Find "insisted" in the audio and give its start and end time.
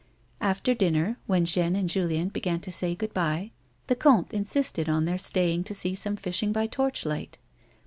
4.33-4.89